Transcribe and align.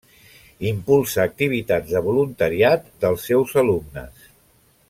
Impulsa 0.69 1.21
activitats 1.29 1.93
de 1.97 2.03
voluntariat 2.07 2.91
dels 3.05 3.29
seus 3.33 3.57
alumnes. 3.65 4.29